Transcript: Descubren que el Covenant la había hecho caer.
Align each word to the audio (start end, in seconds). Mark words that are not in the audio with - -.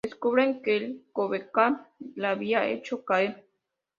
Descubren 0.05 0.53
que 0.67 0.77
el 0.77 0.85
Covenant 1.19 1.77
la 2.23 2.31
había 2.31 2.65
hecho 2.65 3.03
caer. 3.05 3.37